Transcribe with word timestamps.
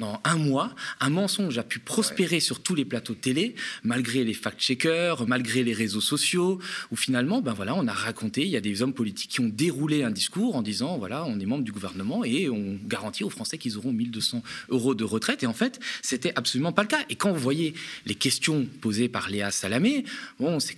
pendant 0.00 0.20
un 0.24 0.36
mois, 0.36 0.74
un 1.00 1.10
mensonge 1.10 1.58
a 1.58 1.62
pu 1.62 1.78
prospérer 1.78 2.40
sur 2.40 2.62
tous 2.62 2.74
les 2.74 2.86
plateaux 2.86 3.12
de 3.12 3.18
télé, 3.18 3.54
malgré 3.84 4.24
les 4.24 4.32
fact-checkers, 4.32 5.28
malgré 5.28 5.62
les 5.62 5.74
réseaux 5.74 6.00
sociaux, 6.00 6.58
où 6.90 6.96
finalement, 6.96 7.42
ben 7.42 7.52
voilà, 7.52 7.74
on 7.74 7.86
a 7.86 7.92
raconté, 7.92 8.42
il 8.42 8.48
y 8.48 8.56
a 8.56 8.62
des 8.62 8.80
hommes 8.80 8.94
politiques 8.94 9.30
qui 9.30 9.40
ont 9.40 9.48
déroulé 9.48 10.02
un 10.02 10.10
discours 10.10 10.56
en 10.56 10.62
disant, 10.62 10.96
voilà, 10.96 11.24
on 11.26 11.38
est 11.38 11.44
membre 11.44 11.64
du 11.64 11.72
gouvernement 11.72 12.24
et 12.24 12.48
on 12.48 12.78
garantit 12.86 13.24
aux 13.24 13.30
Français 13.30 13.58
qu'ils 13.58 13.76
auront 13.76 13.92
1200 13.92 14.42
euros 14.70 14.94
de 14.94 15.04
retraite. 15.04 15.42
Et 15.42 15.46
en 15.46 15.52
fait, 15.52 15.78
c'était 16.02 16.32
absolument 16.34 16.72
pas 16.72 16.82
le 16.82 16.88
cas. 16.88 17.00
Et 17.10 17.14
quand 17.14 17.32
vous 17.32 17.40
voyez 17.40 17.74
les 18.06 18.14
questions 18.14 18.66
posées 18.80 19.08
par 19.08 19.28
Léa 19.28 19.50
Salamé, 19.50 20.04
bon, 20.38 20.60
c'est 20.60 20.76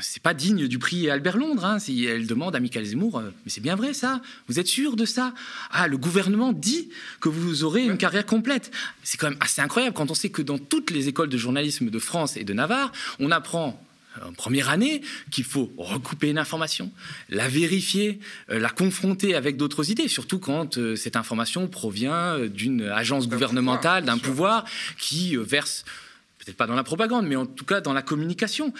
c'est 0.00 0.22
pas 0.22 0.34
digne 0.34 0.66
du 0.66 0.78
prix 0.78 1.10
Albert 1.10 1.36
Londres. 1.36 1.64
Hein, 1.64 1.78
si 1.78 2.04
elle 2.04 2.26
demande 2.26 2.56
à 2.56 2.60
Michael 2.60 2.86
Zemmour, 2.86 3.18
euh, 3.18 3.30
mais 3.44 3.50
c'est 3.50 3.60
bien 3.60 3.76
vrai 3.76 3.92
ça 3.92 4.22
Vous 4.48 4.58
êtes 4.58 4.66
sûr 4.66 4.96
de 4.96 5.04
ça? 5.04 5.34
Ah, 5.70 5.88
le 5.88 5.98
gouvernement 5.98 6.52
dit 6.52 6.88
que 7.20 7.28
vous 7.28 7.64
aurez 7.64 7.84
une 7.84 7.98
carrière 7.98 8.24
complète. 8.24 8.61
C'est 9.02 9.18
quand 9.18 9.30
même 9.30 9.38
assez 9.40 9.60
incroyable 9.60 9.94
quand 9.94 10.10
on 10.10 10.14
sait 10.14 10.30
que 10.30 10.42
dans 10.42 10.58
toutes 10.58 10.90
les 10.90 11.08
écoles 11.08 11.28
de 11.28 11.38
journalisme 11.38 11.90
de 11.90 11.98
France 11.98 12.36
et 12.36 12.44
de 12.44 12.52
Navarre, 12.52 12.92
on 13.18 13.30
apprend 13.30 13.82
euh, 14.18 14.28
en 14.28 14.32
première 14.32 14.68
année 14.68 15.02
qu'il 15.30 15.44
faut 15.44 15.72
recouper 15.76 16.30
une 16.30 16.38
information, 16.38 16.92
la 17.28 17.48
vérifier, 17.48 18.20
euh, 18.50 18.58
la 18.58 18.70
confronter 18.70 19.34
avec 19.34 19.56
d'autres 19.56 19.90
idées, 19.90 20.08
surtout 20.08 20.38
quand 20.38 20.78
cette 20.96 21.16
information 21.16 21.68
provient 21.68 22.38
d'une 22.38 22.82
agence 22.82 23.28
gouvernementale, 23.28 24.04
d'un 24.04 24.18
pouvoir 24.18 24.64
qui 24.98 25.36
verse 25.36 25.84
peut-être 26.38 26.56
pas 26.56 26.66
dans 26.66 26.74
la 26.74 26.84
propagande, 26.84 27.26
mais 27.26 27.36
en 27.36 27.46
tout 27.46 27.64
cas 27.64 27.80
dans 27.80 27.92
la 27.92 28.02
communication. 28.02 28.72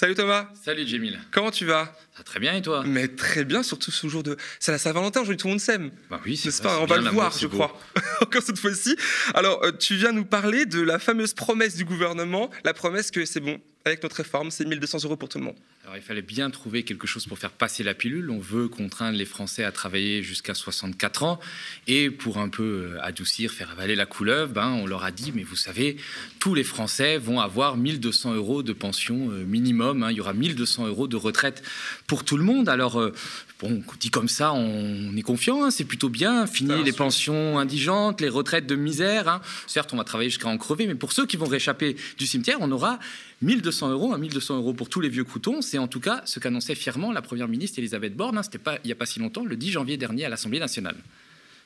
Salut 0.00 0.14
Thomas. 0.14 0.46
Salut 0.54 0.86
Jemil. 0.86 1.18
Comment 1.32 1.50
tu 1.50 1.64
vas? 1.64 1.92
Ça 2.16 2.22
Très 2.22 2.38
bien 2.38 2.54
et 2.54 2.62
toi? 2.62 2.84
Mais 2.86 3.08
très 3.08 3.44
bien, 3.44 3.64
surtout 3.64 3.90
ce 3.90 4.06
jour 4.06 4.22
de. 4.22 4.36
C'est 4.60 4.70
la 4.70 4.78
Saint-Valentin, 4.78 5.22
aujourd'hui 5.22 5.38
tout 5.38 5.48
le 5.48 5.54
monde 5.54 5.60
s'aime. 5.60 5.90
Bah 6.08 6.20
oui, 6.24 6.36
c'est 6.36 6.62
pas? 6.62 6.78
On 6.78 6.86
va 6.86 6.98
le 6.98 7.10
voir, 7.10 7.36
je 7.36 7.48
crois. 7.48 7.76
Encore 8.22 8.40
cette 8.40 8.60
fois-ci. 8.60 8.94
Alors, 9.34 9.60
euh, 9.64 9.72
tu 9.72 9.96
viens 9.96 10.12
nous 10.12 10.24
parler 10.24 10.66
de 10.66 10.80
la 10.80 11.00
fameuse 11.00 11.34
promesse 11.34 11.74
du 11.74 11.84
gouvernement, 11.84 12.48
la 12.62 12.74
promesse 12.74 13.10
que 13.10 13.24
c'est 13.24 13.40
bon, 13.40 13.60
avec 13.84 14.00
notre 14.04 14.14
réforme, 14.14 14.52
c'est 14.52 14.64
1200 14.64 14.98
euros 15.02 15.16
pour 15.16 15.28
tout 15.28 15.38
le 15.38 15.46
monde. 15.46 15.56
Alors, 15.88 15.96
il 15.96 16.02
fallait 16.02 16.20
bien 16.20 16.50
trouver 16.50 16.82
quelque 16.82 17.06
chose 17.06 17.24
pour 17.24 17.38
faire 17.38 17.50
passer 17.50 17.82
la 17.82 17.94
pilule. 17.94 18.28
On 18.28 18.40
veut 18.40 18.68
contraindre 18.68 19.16
les 19.16 19.24
Français 19.24 19.64
à 19.64 19.72
travailler 19.72 20.22
jusqu'à 20.22 20.52
64 20.52 21.22
ans. 21.22 21.40
Et 21.86 22.10
pour 22.10 22.36
un 22.36 22.50
peu 22.50 22.92
euh, 22.92 22.98
adoucir, 23.00 23.52
faire 23.52 23.70
avaler 23.70 23.96
la 23.96 24.04
couleuvre, 24.04 24.52
ben, 24.52 24.68
on 24.68 24.86
leur 24.86 25.02
a 25.02 25.10
dit, 25.10 25.32
mais 25.34 25.44
vous 25.44 25.56
savez, 25.56 25.96
tous 26.40 26.54
les 26.54 26.62
Français 26.62 27.16
vont 27.16 27.40
avoir 27.40 27.78
1200 27.78 28.34
euros 28.34 28.62
de 28.62 28.74
pension 28.74 29.30
euh, 29.30 29.46
minimum. 29.46 30.02
Hein. 30.02 30.10
Il 30.10 30.18
y 30.18 30.20
aura 30.20 30.34
1200 30.34 30.88
euros 30.88 31.08
de 31.08 31.16
retraite 31.16 31.62
pour 32.06 32.22
tout 32.22 32.36
le 32.36 32.44
monde. 32.44 32.68
Alors, 32.68 33.00
euh, 33.00 33.14
bon, 33.58 33.82
dit 33.98 34.10
comme 34.10 34.28
ça, 34.28 34.52
on 34.52 35.16
est 35.16 35.22
confiant, 35.22 35.64
hein. 35.64 35.70
c'est 35.70 35.86
plutôt 35.86 36.10
bien. 36.10 36.46
Fini 36.46 36.84
les 36.84 36.92
pensions 36.92 37.58
indigentes, 37.58 38.20
les 38.20 38.28
retraites 38.28 38.66
de 38.66 38.76
misère. 38.76 39.26
Hein. 39.26 39.40
Certes, 39.66 39.94
on 39.94 39.96
va 39.96 40.04
travailler 40.04 40.28
jusqu'à 40.28 40.48
en 40.48 40.58
crever, 40.58 40.86
mais 40.86 40.96
pour 40.96 41.12
ceux 41.12 41.24
qui 41.24 41.38
vont 41.38 41.46
réchapper 41.46 41.96
du 42.18 42.26
cimetière, 42.26 42.58
on 42.60 42.70
aura 42.72 42.98
1200 43.40 43.90
euros, 43.90 44.16
1200 44.16 44.56
euros 44.56 44.72
pour 44.74 44.88
tous 44.88 45.00
les 45.00 45.08
vieux 45.08 45.24
croutons. 45.24 45.62
C'est 45.62 45.77
en 45.78 45.88
tout 45.88 46.00
cas 46.00 46.22
ce 46.24 46.40
qu'annonçait 46.40 46.74
fièrement 46.74 47.12
la 47.12 47.22
Première 47.22 47.48
ministre 47.48 47.78
Elisabeth 47.78 48.16
Borne. 48.16 48.38
Hein. 48.38 48.42
C'était 48.42 48.58
pas 48.58 48.78
il 48.84 48.86
n'y 48.86 48.92
a 48.92 48.96
pas 48.96 49.06
si 49.06 49.20
longtemps, 49.20 49.44
le 49.44 49.56
10 49.56 49.70
janvier 49.72 49.96
dernier 49.96 50.24
à 50.24 50.28
l'Assemblée 50.28 50.60
nationale. 50.60 50.96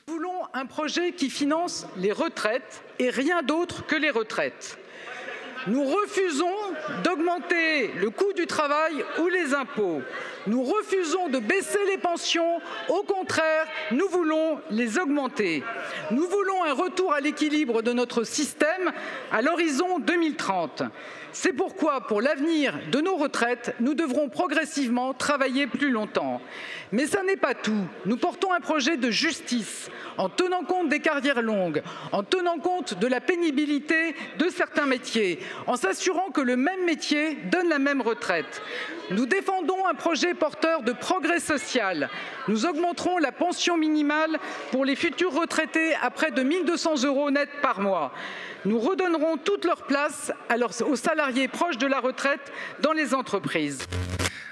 Nous 0.07 0.15
voulons 0.15 0.47
un 0.53 0.65
projet 0.65 1.13
qui 1.13 1.29
finance 1.29 1.85
les 1.97 2.11
retraites 2.11 2.83
et 2.99 3.09
rien 3.09 3.41
d'autre 3.41 3.85
que 3.85 3.95
les 3.95 4.09
retraites. 4.09 4.77
Nous 5.67 5.83
refusons 5.83 6.45
d'augmenter 7.03 7.91
le 7.99 8.09
coût 8.09 8.33
du 8.33 8.47
travail 8.47 9.03
ou 9.19 9.27
les 9.27 9.53
impôts. 9.53 10.01
Nous 10.45 10.61
refusons 10.63 11.29
de 11.29 11.39
baisser 11.39 11.79
les 11.87 11.97
pensions. 11.97 12.59
Au 12.89 13.03
contraire, 13.03 13.65
nous 13.91 14.07
voulons 14.09 14.59
les 14.71 14.99
augmenter. 14.99 15.63
Nous 16.11 16.27
voulons 16.27 16.63
un 16.63 16.73
retour 16.73 17.13
à 17.13 17.21
l'équilibre 17.21 17.81
de 17.81 17.93
notre 17.93 18.25
système 18.25 18.91
à 19.31 19.41
l'horizon 19.41 19.99
2030. 19.99 20.83
C'est 21.35 21.53
pourquoi, 21.53 22.01
pour 22.01 22.21
l'avenir 22.21 22.75
de 22.91 23.01
nos 23.01 23.15
retraites, 23.15 23.75
nous 23.79 23.95
devrons 23.95 24.29
progressivement 24.29 25.15
travailler 25.15 25.65
plus 25.65 25.89
longtemps. 25.89 26.39
Mais 26.91 27.07
ça 27.07 27.23
n'est 27.23 27.37
pas 27.37 27.55
tout. 27.55 27.87
Nous 28.05 28.17
portons 28.17 28.53
un 28.53 28.59
projet 28.59 28.97
de 28.97 29.09
justice 29.09 29.89
en 30.17 30.29
tenant 30.29 30.63
compte 30.63 30.89
des 30.89 30.99
carrières 30.99 31.41
longues, 31.41 31.81
en 32.11 32.21
tenant 32.21 32.59
compte 32.59 32.99
de 32.99 33.07
la 33.07 33.19
pénibilité 33.19 34.15
de 34.37 34.47
certains 34.49 34.85
métiers, 34.85 35.39
en 35.67 35.75
s'assurant 35.75 36.29
que 36.29 36.41
le 36.41 36.55
même 36.55 36.85
métier 36.85 37.35
donne 37.51 37.69
la 37.69 37.79
même 37.79 38.01
retraite. 38.01 38.61
Nous 39.11 39.25
défendons 39.25 39.85
un 39.85 39.93
projet 39.93 40.33
porteur 40.33 40.81
de 40.81 40.93
progrès 40.93 41.39
social. 41.39 42.09
Nous 42.47 42.65
augmenterons 42.65 43.17
la 43.17 43.31
pension 43.31 43.77
minimale 43.77 44.39
pour 44.71 44.85
les 44.85 44.95
futurs 44.95 45.33
retraités 45.33 45.93
à 46.01 46.09
près 46.09 46.31
de 46.31 46.41
1200 46.41 47.03
euros 47.03 47.31
net 47.31 47.49
par 47.61 47.81
mois. 47.81 48.13
Nous 48.65 48.79
redonnerons 48.79 49.37
toute 49.37 49.65
leur 49.65 49.83
place 49.83 50.31
aux 50.85 50.95
salariés 50.95 51.47
proches 51.47 51.77
de 51.77 51.87
la 51.87 51.99
retraite 51.99 52.51
dans 52.81 52.93
les 52.93 53.13
entreprises. 53.13 53.79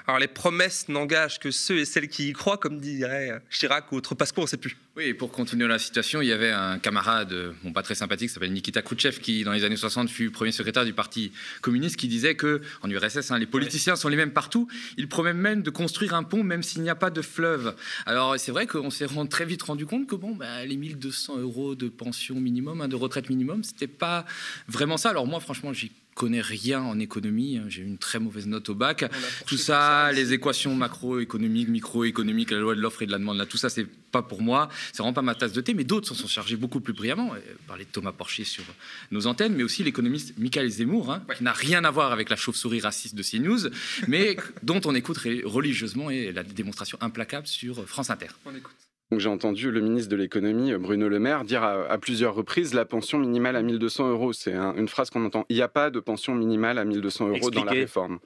Alors 0.06 0.18
les 0.18 0.28
promesses 0.28 0.88
n'engagent 0.88 1.38
que 1.38 1.50
ceux 1.50 1.78
et 1.78 1.84
celles 1.84 2.08
qui 2.08 2.28
y 2.28 2.32
croient, 2.32 2.58
comme 2.58 2.80
dirait 2.80 3.40
Chirac 3.50 3.92
ou 3.92 3.96
autre 3.96 4.14
Pasco, 4.14 4.40
on 4.40 4.44
ne 4.44 4.48
sait 4.48 4.56
plus. 4.56 4.76
Oui, 4.96 5.04
et 5.04 5.14
pour 5.14 5.30
continuer 5.32 5.66
la 5.66 5.78
situation, 5.78 6.20
il 6.20 6.28
y 6.28 6.32
avait 6.32 6.50
un 6.50 6.78
camarade, 6.78 7.34
bon, 7.62 7.72
pas 7.72 7.82
très 7.82 7.94
sympathique, 7.94 8.28
qui 8.28 8.34
s'appelle 8.34 8.52
Nikita 8.52 8.82
Khrouchtchev, 8.82 9.20
qui 9.20 9.42
dans 9.42 9.52
les 9.52 9.64
années 9.64 9.76
60 9.76 10.10
fut 10.10 10.30
premier 10.30 10.52
secrétaire 10.52 10.84
du 10.84 10.92
Parti 10.92 11.32
communiste, 11.62 11.96
qui 11.96 12.08
disait 12.08 12.34
que 12.34 12.60
en 12.82 12.90
URSS, 12.90 13.30
hein, 13.30 13.38
les 13.38 13.46
politiciens 13.46 13.96
sont 13.96 14.08
les 14.08 14.16
mêmes 14.16 14.32
partout. 14.32 14.68
Il 14.98 15.08
promet 15.08 15.32
même 15.32 15.62
de 15.62 15.70
construire 15.70 16.14
un 16.14 16.24
pont, 16.24 16.42
même 16.42 16.62
s'il 16.62 16.82
n'y 16.82 16.90
a 16.90 16.94
pas 16.94 17.10
de 17.10 17.22
fleuve. 17.22 17.74
Alors 18.04 18.38
c'est 18.38 18.52
vrai 18.52 18.66
qu'on 18.66 18.90
s'est 18.90 19.06
très 19.30 19.46
vite 19.46 19.62
rendu 19.62 19.86
compte 19.86 20.06
que 20.06 20.14
bon, 20.14 20.34
bah, 20.34 20.64
les 20.64 20.76
1200 20.76 21.38
euros 21.38 21.74
de 21.74 21.88
pension 21.88 22.34
minimum, 22.34 22.80
hein, 22.80 22.88
de 22.88 22.96
retraite 22.96 23.30
minimum, 23.30 23.64
c'était 23.64 23.86
pas 23.86 24.26
vraiment 24.68 24.96
ça. 24.96 25.10
Alors 25.10 25.26
moi, 25.26 25.40
franchement, 25.40 25.72
j'y 25.72 25.90
connais 26.14 26.40
rien 26.40 26.80
en 26.82 26.98
économie. 26.98 27.58
Hein. 27.58 27.64
J'ai 27.68 27.82
eu 27.82 27.86
une 27.86 27.98
très 27.98 28.18
mauvaise 28.18 28.46
note 28.46 28.68
au 28.68 28.74
bac. 28.74 29.04
Tout 29.46 29.56
ça, 29.56 30.12
les 30.12 30.32
équations 30.32 30.74
macroéconomiques, 30.74 31.68
microéconomiques, 31.68 32.50
la 32.50 32.58
loi 32.58 32.74
de 32.74 32.80
l'offre 32.80 33.02
et 33.02 33.06
de 33.06 33.12
la 33.12 33.18
demande, 33.18 33.38
là, 33.38 33.46
tout 33.46 33.56
ça, 33.56 33.68
c'est 33.68 33.86
pas 33.86 34.22
pour 34.22 34.42
moi. 34.42 34.68
C'est 34.92 34.98
vraiment 34.98 35.14
pas 35.14 35.22
ma 35.22 35.34
tasse 35.34 35.52
de 35.52 35.60
thé. 35.60 35.74
Mais 35.74 35.84
d'autres 35.84 36.08
s'en 36.08 36.14
sont 36.14 36.28
chargés 36.28 36.56
beaucoup 36.56 36.80
plus 36.80 36.92
brillamment. 36.92 37.34
Parler 37.66 37.84
de 37.84 37.90
Thomas 37.90 38.12
Porcher 38.12 38.44
sur 38.44 38.64
nos 39.10 39.26
antennes, 39.26 39.54
mais 39.54 39.62
aussi 39.62 39.82
l'économiste 39.82 40.34
Michael 40.38 40.68
Zemmour, 40.68 41.10
hein, 41.10 41.22
qui 41.36 41.44
n'a 41.44 41.52
rien 41.52 41.84
à 41.84 41.90
voir 41.90 42.12
avec 42.12 42.30
la 42.30 42.36
chauve-souris 42.36 42.80
raciste 42.80 43.14
de 43.14 43.22
CNews, 43.22 43.70
mais 44.08 44.36
dont 44.62 44.80
on 44.84 44.94
écoute 44.94 45.18
religieusement 45.44 46.10
et 46.10 46.32
la 46.32 46.42
démonstration 46.42 46.98
implacable 47.00 47.46
sur 47.46 47.88
France 47.88 48.10
Inter. 48.10 48.28
On 48.44 48.54
écoute. 48.54 48.91
J'ai 49.18 49.28
entendu 49.28 49.70
le 49.70 49.80
ministre 49.80 50.10
de 50.10 50.16
l'économie, 50.16 50.74
Bruno 50.74 51.08
Le 51.08 51.18
Maire, 51.18 51.44
dire 51.44 51.62
à, 51.62 51.98
plusieurs 51.98 52.34
reprises 52.34 52.74
la 52.74 52.84
pension 52.84 53.18
minimale 53.18 53.56
à 53.56 53.62
1200 53.62 54.10
euros. 54.10 54.32
C'est 54.32 54.54
une 54.54 54.88
phrase 54.88 55.10
qu'on 55.10 55.24
entend. 55.24 55.44
Il 55.48 55.56
n'y 55.56 55.62
a 55.62 55.68
pas 55.68 55.90
de 55.90 56.00
pension 56.00 56.34
minimale 56.34 56.78
à 56.78 56.84
1200 56.84 57.28
euros 57.28 57.50
dans 57.50 57.64
la 57.64 57.72
réforme. 57.72 58.18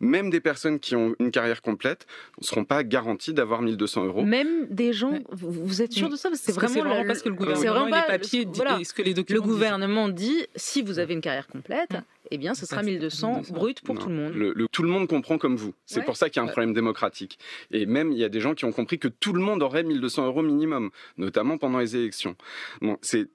Même 0.00 0.30
des 0.30 0.40
personnes 0.40 0.80
qui 0.80 0.96
ont 0.96 1.14
une 1.20 1.30
carrière 1.30 1.62
complète 1.62 2.06
ne 2.40 2.44
seront 2.44 2.64
pas 2.64 2.82
garanties 2.82 3.32
d'avoir 3.32 3.62
1200 3.62 4.04
euros. 4.06 4.22
Même 4.24 4.66
des 4.68 4.92
gens, 4.92 5.20
vous, 5.30 5.82
êtes 5.82 5.92
sûr 5.92 6.08
de 6.08 6.16
ça? 6.16 6.30
C'est 6.34 6.52
vraiment, 6.52 7.04
parce 7.06 7.22
que 7.22 7.28
le 7.28 7.34
gouvernement, 7.34 7.84
les 7.86 8.18
papiers, 8.18 8.46
ce 8.84 8.92
que 8.92 9.02
les 9.02 9.14
documents 9.14 9.40
Le 9.40 9.46
gouvernement 9.46 10.08
dit, 10.08 10.46
si 10.56 10.82
vous 10.82 10.98
avez 10.98 11.14
une 11.14 11.20
carrière 11.20 11.46
complète, 11.46 11.96
eh 12.30 12.38
bien, 12.38 12.54
ce 12.54 12.66
sera 12.66 12.82
1200 12.82 13.42
brut 13.50 13.80
pour 13.82 13.98
tout 13.98 14.08
le 14.08 14.14
monde. 14.14 14.32
Le, 14.34 14.66
tout 14.68 14.82
le 14.82 14.88
monde 14.88 15.08
comprend 15.08 15.38
comme 15.38 15.56
vous. 15.56 15.74
C'est 15.86 16.04
pour 16.04 16.16
ça 16.16 16.30
qu'il 16.30 16.40
y 16.40 16.44
a 16.44 16.48
un 16.48 16.50
problème 16.50 16.72
démocratique. 16.72 17.38
Et 17.70 17.86
même, 17.86 18.12
il 18.12 18.18
y 18.18 18.24
a 18.24 18.28
des 18.28 18.40
gens 18.40 18.54
qui 18.54 18.64
ont 18.64 18.72
compris 18.72 18.98
que 18.98 19.08
tout 19.08 19.32
le 19.32 19.40
monde 19.40 19.62
aurait 19.62 19.82
1200 19.82 20.26
euros 20.26 20.42
minimum, 20.42 20.90
notamment 21.18 21.58
pendant 21.58 21.78
les 21.78 21.96
élections. 21.96 22.36
Bon, 22.80 22.96
c'est 23.02 23.28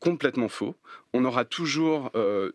complètement 0.00 0.48
faux. 0.48 0.74
On 1.12 1.24
aura 1.24 1.44
toujours 1.44 2.10
euh, 2.16 2.52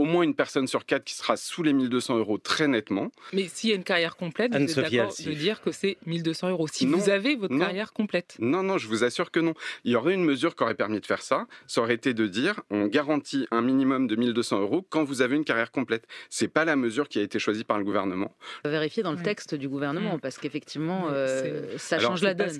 au 0.00 0.04
moins 0.04 0.22
une 0.22 0.34
personne 0.34 0.66
sur 0.66 0.86
quatre 0.86 1.04
qui 1.04 1.14
sera 1.14 1.36
sous 1.36 1.62
les 1.62 1.72
1200 1.72 2.18
euros 2.18 2.38
très 2.38 2.68
nettement. 2.68 3.10
Mais 3.32 3.48
s'il 3.48 3.70
y 3.70 3.72
a 3.72 3.76
une 3.76 3.84
carrière 3.84 4.16
complète, 4.16 4.54
vous 4.54 4.62
êtes 4.62 4.76
d'accord 4.76 5.14
de 5.24 5.32
dire 5.32 5.60
que 5.60 5.72
c'est 5.72 5.98
1200 6.06 6.50
euros 6.50 6.66
Si 6.68 6.86
vous 6.86 7.10
avez 7.10 7.36
votre 7.36 7.56
carrière 7.58 7.92
complète. 7.92 8.36
Non, 8.38 8.62
non, 8.62 8.78
je 8.78 8.88
vous 8.88 9.04
assure 9.04 9.30
que 9.30 9.40
non. 9.40 9.54
Il 9.84 9.92
y 9.92 9.96
aurait 9.96 10.14
une 10.14 10.24
mesure 10.24 10.56
qui 10.56 10.62
aurait 10.62 10.74
permis 10.74 11.00
de 11.00 11.06
faire 11.06 11.22
ça. 11.22 11.46
Ça 11.66 11.82
aurait 11.82 11.94
été 11.94 12.14
de 12.14 12.26
dire 12.26 12.60
on 12.70 12.86
garantit 12.86 13.46
un 13.50 13.60
minimum 13.60 14.06
de 14.06 14.16
1200 14.16 14.60
euros 14.60 14.86
quand 14.88 15.04
vous 15.04 15.22
avez 15.22 15.36
une 15.36 15.44
carrière 15.44 15.70
complète. 15.70 16.06
C'est 16.30 16.48
pas 16.48 16.64
la 16.64 16.76
mesure 16.76 17.08
qui 17.08 17.18
a 17.18 17.22
été 17.22 17.38
choisie 17.38 17.64
par 17.64 17.78
le 17.78 17.84
gouvernement. 17.84 18.34
Vérifier 18.64 19.02
dans 19.02 19.12
le 19.12 19.22
texte 19.22 19.54
du 19.54 19.68
gouvernement, 19.68 20.18
parce 20.18 20.38
qu'effectivement, 20.38 21.08
euh, 21.10 21.76
ça 21.76 21.98
change 21.98 22.22
la 22.22 22.34
donne. 22.34 22.58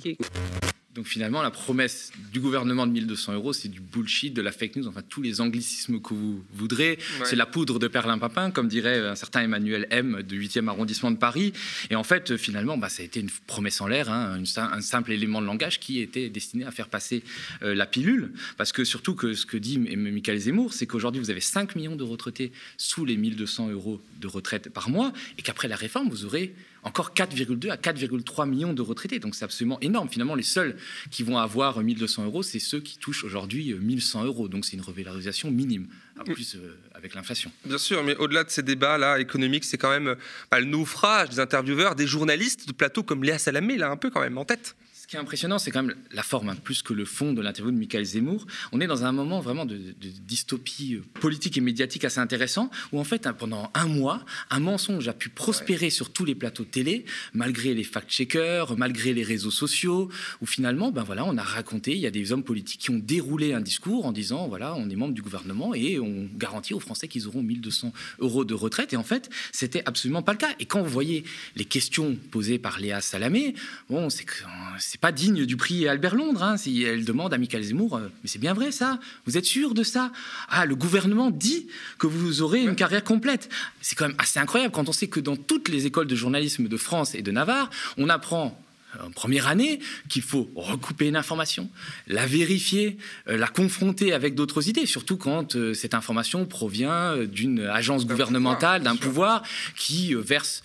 Donc 0.95 1.07
finalement, 1.07 1.41
la 1.41 1.53
promesse 1.53 2.11
du 2.33 2.41
gouvernement 2.41 2.85
de 2.85 2.91
1200 2.91 3.35
euros, 3.35 3.53
c'est 3.53 3.69
du 3.69 3.81
bullshit, 3.81 4.35
de 4.35 4.43
la 4.43 4.51
fake 4.51 4.75
news, 4.75 4.89
enfin 4.89 5.03
tous 5.09 5.23
les 5.23 5.41
anglicismes 5.41 6.01
que 6.01 6.15
vous 6.15 6.43
voudrez. 6.53 6.99
C'est 7.25 7.37
la 7.37 7.47
poudre 7.47 7.79
de 7.79 7.87
perlimpinpin, 7.87 8.51
comme 8.51 8.67
dirait 8.67 8.99
un 9.07 9.15
certain 9.15 9.43
Emmanuel 9.43 9.87
M 9.91 10.23
du 10.25 10.43
8e 10.45 10.67
arrondissement 10.67 11.13
de 11.13 11.17
Paris. 11.17 11.53
Et 11.91 11.95
en 11.95 12.03
fait, 12.03 12.37
finalement, 12.37 12.77
bah, 12.77 12.89
ça 12.89 13.03
a 13.03 13.07
été 13.07 13.21
une 13.21 13.31
promesse 13.47 13.81
en 13.81 13.87
l'air, 13.87 14.11
hein, 14.11 14.43
un 14.57 14.81
simple 14.81 15.13
élément 15.13 15.41
de 15.41 15.47
langage 15.47 15.79
qui 15.79 16.01
était 16.01 16.29
destiné 16.29 16.65
à 16.65 16.73
faire 16.73 16.89
passer 16.89 17.23
euh, 17.63 17.73
la 17.73 17.87
pilule. 17.87 18.33
Parce 18.57 18.73
que 18.73 18.83
surtout 18.83 19.15
que 19.15 19.35
ce 19.35 19.47
que 19.47 19.57
dit 19.57 19.79
Michael 19.79 20.39
Zemmour, 20.39 20.73
c'est 20.73 20.87
qu'aujourd'hui, 20.87 21.21
vous 21.21 21.31
avez 21.31 21.41
5 21.41 21.77
millions 21.77 21.95
de 21.95 22.05
retraités 22.05 22.51
sous 22.79 23.05
les 23.05 23.17
1200 23.17 23.71
euros 23.71 24.01
de 24.21 24.27
retraite 24.27 24.71
par 24.71 24.91
mois, 24.91 25.13
et 25.39 25.43
qu'après 25.43 25.69
la 25.69 25.77
réforme, 25.77 26.09
vous 26.09 26.25
aurez 26.25 26.53
encore 26.83 27.13
4,2 27.15 27.71
à 27.71 27.77
4,3 27.77 28.49
millions 28.49 28.73
de 28.73 28.83
retraités. 28.83 29.19
Donc 29.19 29.35
c'est 29.35 29.45
absolument 29.45 29.79
énorme. 29.81 30.09
Finalement, 30.09 30.35
les 30.35 30.43
seuls 30.43 30.77
qui 31.11 31.23
vont 31.23 31.39
avoir 31.39 31.81
1200 31.81 32.25
euros, 32.25 32.43
c'est 32.43 32.59
ceux 32.59 32.81
qui 32.81 32.99
touchent 32.99 33.25
aujourd'hui 33.25 33.75
1100 33.75 34.25
euros. 34.25 34.49
Donc 34.49 34.65
c'est 34.65 34.77
une 34.77 34.83
revalorisation 34.83 35.51
minime, 35.51 35.89
en 36.19 36.25
plus 36.25 36.57
euh, 36.57 36.79
avec 36.95 37.15
l'inflation. 37.15 37.51
Bien 37.65 37.79
sûr, 37.79 38.03
mais 38.05 38.17
au-delà 38.17 38.45
de 38.45 38.51
ces 38.51 38.63
débats-là 38.63 39.21
économiques, 39.21 39.65
c'est 39.65 39.79
quand 39.79 39.91
même 39.91 40.17
bah, 40.51 40.61
le 40.61 40.67
naufrage 40.67 41.31
des 41.31 41.41
intervieweurs, 41.41 41.95
des 41.95 42.07
journalistes 42.07 42.67
de 42.69 42.73
plateau 42.73 43.03
comme 43.03 43.25
Léa 43.25 43.39
Salamé, 43.39 43.77
là, 43.77 43.91
un 43.91 43.97
peu 43.97 44.11
quand 44.11 44.21
même 44.21 44.39
en 44.39 44.45
tête. 44.45 44.77
Ce 45.11 45.13
qui 45.15 45.17
est 45.17 45.23
impressionnant, 45.23 45.59
c'est 45.59 45.73
quand 45.73 45.83
même 45.83 45.97
la 46.13 46.23
forme, 46.23 46.51
hein, 46.51 46.55
plus 46.55 46.83
que 46.83 46.93
le 46.93 47.05
fond 47.05 47.33
de 47.33 47.43
l'interview 47.43 47.73
de 47.73 47.77
Michael 47.77 48.05
Zemmour. 48.05 48.47
On 48.71 48.81
est 48.81 48.87
dans 48.87 49.05
un 49.05 49.11
moment 49.11 49.41
vraiment 49.41 49.67
de, 49.67 49.77
dystopie 49.99 50.95
euh, 50.95 51.03
politique 51.15 51.59
et 51.59 51.61
médiatique 51.61 52.05
assez 52.05 52.21
intéressant, 52.21 52.71
où 52.93 53.01
en 53.01 53.03
fait, 53.03 53.27
hein, 53.27 53.33
pendant 53.33 53.73
un 53.75 53.89
mois, 53.89 54.25
un 54.51 54.61
mensonge 54.61 55.09
a 55.09 55.13
pu 55.13 55.29
prospérer 55.29 55.91
sur 55.91 56.13
tous 56.13 56.25
les 56.25 56.37
plateaux 56.37 56.63
télé, 56.63 57.07
malgré 57.35 57.75
les 57.75 57.83
fact-checkers, 57.83 58.77
malgré 58.79 59.13
les 59.13 59.25
réseaux 59.25 59.51
sociaux, 59.51 60.09
où 60.43 60.47
finalement, 60.47 60.93
ben 60.93 61.03
voilà, 61.03 61.25
on 61.25 61.37
a 61.37 61.43
raconté, 61.43 61.91
il 61.91 61.99
y 61.99 62.07
a 62.07 62.13
des 62.13 62.31
hommes 62.31 62.45
politiques 62.45 62.83
qui 62.83 62.91
ont 62.91 63.01
déroulé 63.01 63.53
un 63.53 63.61
discours 63.61 64.07
en 64.07 64.13
disant, 64.13 64.47
voilà, 64.47 64.77
on 64.77 64.89
est 64.91 64.95
membre 64.95 65.15
du 65.15 65.23
gouvernement 65.23 65.75
et 65.75 65.99
on 65.99 66.29
garantit 66.37 66.73
aux 66.73 66.79
Français 66.79 67.09
qu'ils 67.09 67.27
auront 67.27 67.43
1200 67.43 67.93
euros 68.21 68.45
de 68.45 68.55
retraite. 68.55 68.93
Et 68.93 68.97
en 68.97 69.03
fait, 69.03 69.29
c'était 69.51 69.83
absolument 69.87 70.23
pas 70.23 70.35
le 70.35 70.39
cas. 70.39 70.55
Et 70.61 70.67
quand 70.67 70.81
vous 70.81 70.89
voyez 70.89 71.25
les 71.57 71.65
questions 71.65 72.15
posées 72.31 72.61
par 72.61 72.79
Léa 72.79 73.01
Salamé, 73.01 73.55
bon, 73.89 74.09
c'est 74.09 75.00
pas 75.01 75.13
digne 75.13 75.47
du 75.47 75.57
prix 75.57 75.89
Albert 75.89 76.15
Londres. 76.15 76.43
Hein, 76.43 76.57
si 76.57 76.83
elle 76.83 77.05
demande 77.05 77.33
à 77.33 77.39
Michael 77.39 77.63
Zemmour, 77.63 77.97
euh, 77.97 78.09
mais 78.23 78.29
c'est 78.29 78.39
bien 78.39 78.55
vrai 78.55 78.71
ça 78.71 78.99
Vous 79.27 79.37
êtes 79.37 79.45
sûr 79.45 79.75
de 79.75 79.83
ça? 79.83 80.13
Ah, 80.49 80.67
le 80.67 80.77
gouvernement 80.77 81.31
dit 81.31 81.69
que 81.99 82.07
vous 82.07 82.43
aurez 82.43 82.63
une 82.63 82.77
carrière 82.77 83.05
complète. 83.05 83.49
C'est 83.81 83.97
quand 83.97 84.09
même 84.09 84.17
assez 84.19 84.39
incroyable 84.39 84.73
quand 84.73 84.89
on 84.89 84.93
sait 84.93 85.09
que 85.09 85.21
dans 85.21 85.37
toutes 85.37 85.69
les 85.69 85.87
écoles 85.87 86.07
de 86.07 86.17
journalisme 86.17 86.69
de 86.69 86.77
France 86.77 87.15
et 87.15 87.23
de 87.23 87.31
Navarre, 87.31 87.71
on 87.97 88.09
apprend 88.09 88.61
euh, 88.97 89.07
en 89.07 89.11
première 89.11 89.49
année 89.49 89.81
qu'il 90.09 90.23
faut 90.23 90.51
recouper 90.55 91.09
une 91.09 91.17
information, 91.17 91.71
la 92.07 92.27
vérifier, 92.27 92.99
euh, 93.29 93.37
la 93.37 93.49
confronter 93.49 94.13
avec 94.13 94.35
d'autres 94.35 94.69
idées, 94.69 94.87
surtout 94.87 95.17
quand 95.17 95.57
cette 95.75 95.95
information 95.95 96.45
provient 96.45 97.17
d'une 97.25 97.61
agence 97.61 98.07
gouvernementale, 98.07 98.83
d'un 98.83 98.97
pouvoir 98.97 99.43
qui 99.77 100.15
verse 100.15 100.63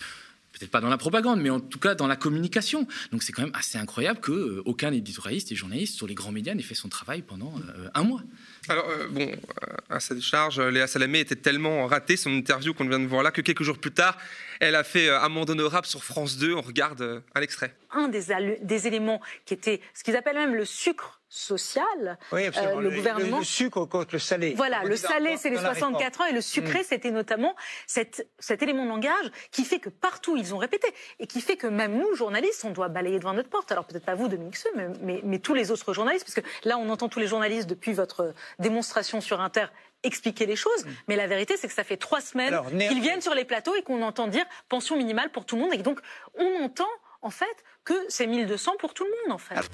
peut-être 0.58 0.70
pas 0.70 0.80
dans 0.80 0.88
la 0.88 0.98
propagande, 0.98 1.40
mais 1.40 1.50
en 1.50 1.60
tout 1.60 1.78
cas 1.78 1.94
dans 1.94 2.06
la 2.06 2.16
communication. 2.16 2.86
Donc 3.12 3.22
c'est 3.22 3.32
quand 3.32 3.42
même 3.42 3.54
assez 3.54 3.78
incroyable 3.78 4.20
qu'aucun 4.20 4.90
euh, 4.90 4.96
éditorialiste 4.96 5.52
et 5.52 5.54
journaliste 5.54 5.94
sur 5.94 6.06
les 6.06 6.14
grands 6.14 6.32
médias 6.32 6.54
n'ait 6.54 6.62
fait 6.62 6.74
son 6.74 6.88
travail 6.88 7.22
pendant 7.22 7.54
euh, 7.58 7.88
un 7.94 8.02
mois. 8.02 8.22
Alors, 8.68 8.88
euh, 8.88 9.06
bon, 9.08 9.30
à 9.90 10.00
sa 10.00 10.14
décharge, 10.14 10.60
Léa 10.60 10.86
Salamé 10.86 11.20
était 11.20 11.36
tellement 11.36 11.86
ratée, 11.86 12.16
son 12.16 12.30
interview 12.30 12.74
qu'on 12.74 12.88
vient 12.88 12.98
de 12.98 13.06
voir 13.06 13.22
là, 13.22 13.30
que 13.30 13.40
quelques 13.40 13.62
jours 13.62 13.78
plus 13.78 13.92
tard, 13.92 14.16
elle 14.60 14.74
a 14.74 14.84
fait 14.84 15.08
amende 15.08 15.50
honorable 15.50 15.86
sur 15.86 16.02
France 16.04 16.38
2. 16.38 16.54
On 16.54 16.62
regarde 16.62 17.22
un 17.34 17.40
extrait. 17.40 17.74
Un 17.90 18.08
des, 18.08 18.58
des 18.62 18.86
éléments 18.86 19.20
qui 19.44 19.54
était 19.54 19.80
ce 19.94 20.02
qu'ils 20.02 20.16
appellent 20.16 20.36
même 20.36 20.54
le 20.54 20.64
sucre 20.64 21.20
social, 21.28 22.18
oui, 22.32 22.46
euh, 22.56 22.80
le, 22.80 22.90
gouvernement. 22.90 23.38
Le, 23.38 23.44
sucre 23.44 23.84
contre 23.84 24.10
le 24.12 24.18
salé. 24.18 24.54
Voilà, 24.56 24.84
le 24.84 24.96
salé, 24.96 25.36
c'est 25.36 25.50
les 25.50 25.58
64 25.58 26.20
ans, 26.20 26.24
et 26.26 26.32
le 26.32 26.40
sucré, 26.40 26.80
mm. 26.80 26.84
c'était 26.84 27.10
notamment 27.10 27.56
cet, 27.86 28.28
cet 28.38 28.62
élément 28.62 28.84
de 28.84 28.88
langage 28.88 29.30
qui 29.50 29.64
fait 29.64 29.80
que 29.80 29.88
partout 29.88 30.36
ils 30.36 30.54
ont 30.54 30.58
répété, 30.58 30.88
et 31.18 31.26
qui 31.26 31.40
fait 31.40 31.56
que 31.56 31.66
même 31.66 31.98
nous, 31.98 32.14
journalistes, 32.14 32.64
on 32.64 32.70
doit 32.70 32.88
balayer 32.88 33.18
devant 33.18 33.34
notre 33.34 33.48
porte. 33.48 33.72
Alors 33.72 33.84
peut-être 33.86 34.04
pas 34.04 34.14
vous, 34.14 34.28
Dominique 34.28 34.56
Seux, 34.56 34.70
mais, 34.76 34.88
mais, 35.02 35.20
mais, 35.24 35.38
tous 35.38 35.54
les 35.54 35.70
autres 35.70 35.92
journalistes, 35.92 36.24
parce 36.24 36.36
que 36.36 36.68
là, 36.68 36.78
on 36.78 36.88
entend 36.88 37.08
tous 37.08 37.20
les 37.20 37.26
journalistes 37.26 37.68
depuis 37.68 37.92
votre 37.92 38.32
démonstration 38.58 39.20
sur 39.20 39.40
Inter 39.40 39.66
expliquer 40.02 40.46
les 40.46 40.56
choses. 40.56 40.84
Mm. 40.84 40.90
Mais 41.08 41.16
la 41.16 41.26
vérité, 41.26 41.56
c'est 41.56 41.68
que 41.68 41.74
ça 41.74 41.84
fait 41.84 41.96
trois 41.96 42.20
semaines 42.20 42.54
qu'ils 42.88 43.00
viennent 43.00 43.20
sur 43.22 43.34
les 43.34 43.44
plateaux 43.44 43.74
et 43.74 43.82
qu'on 43.82 44.02
entend 44.02 44.28
dire 44.28 44.44
pension 44.68 44.96
minimale 44.96 45.30
pour 45.30 45.44
tout 45.46 45.56
le 45.56 45.62
monde, 45.62 45.74
et 45.74 45.78
donc 45.78 46.00
on 46.34 46.64
entend 46.64 46.88
en 47.22 47.30
fait 47.30 47.64
que 47.84 47.94
c'est 48.08 48.26
1200 48.26 48.72
pour 48.78 48.94
tout 48.94 49.04
le 49.04 49.10
monde 49.10 49.34
en 49.34 49.38
fait 49.38 49.70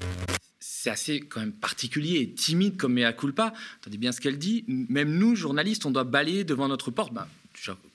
c'est 0.65 0.89
assez 0.89 1.19
quand 1.19 1.41
même 1.41 1.51
particulier 1.51 2.21
et 2.21 2.33
timide 2.33 2.77
comme 2.77 2.93
mea 2.93 3.11
culpa. 3.11 3.53
Attendez 3.81 3.97
bien 3.97 4.13
ce 4.13 4.21
qu'elle 4.21 4.37
dit. 4.37 4.63
Même 4.67 5.13
nous, 5.13 5.35
journalistes, 5.35 5.85
on 5.85 5.91
doit 5.91 6.05
balayer 6.05 6.45
devant 6.45 6.69
notre 6.69 6.89
porte. 6.89 7.13
Ben, 7.13 7.27